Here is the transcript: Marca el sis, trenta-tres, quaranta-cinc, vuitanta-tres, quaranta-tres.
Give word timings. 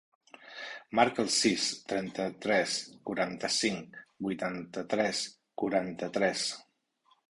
Marca 0.99 1.21
el 1.23 1.29
sis, 1.35 1.65
trenta-tres, 1.91 2.79
quaranta-cinc, 3.11 4.03
vuitanta-tres, 4.31 5.25
quaranta-tres. 5.65 6.53